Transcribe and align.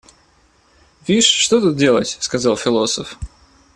Вишь, 1.05 1.25
что 1.27 1.61
тут 1.61 1.77
делать?— 1.77 2.17
сказал 2.19 2.55
философ. 2.57 3.19